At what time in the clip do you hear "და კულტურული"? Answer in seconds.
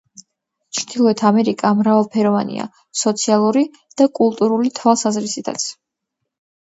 4.03-4.73